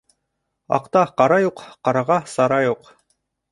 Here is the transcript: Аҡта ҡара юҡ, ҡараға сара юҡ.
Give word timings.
Аҡта 0.77 1.03
ҡара 1.23 1.37
юҡ, 1.45 1.63
ҡараға 1.89 2.19
сара 2.35 2.61
юҡ. 2.69 2.93